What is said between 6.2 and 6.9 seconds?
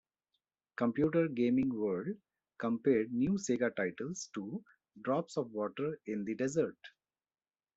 the desert".